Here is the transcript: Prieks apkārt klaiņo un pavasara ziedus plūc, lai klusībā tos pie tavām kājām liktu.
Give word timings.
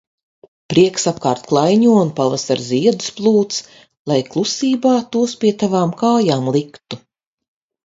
Prieks 0.73 1.03
apkārt 1.11 1.43
klaiņo 1.51 1.91
un 2.03 2.09
pavasara 2.19 2.65
ziedus 2.69 3.13
plūc, 3.19 3.59
lai 4.13 4.19
klusībā 4.33 4.97
tos 5.19 5.39
pie 5.45 5.55
tavām 5.67 5.95
kājām 6.03 6.53
liktu. 6.61 7.03